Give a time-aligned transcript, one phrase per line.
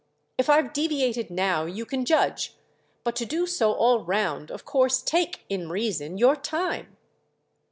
[0.39, 2.55] If I've deviated now you can judge.
[3.03, 6.97] But to do so all round, of course, take—in reason!—your time."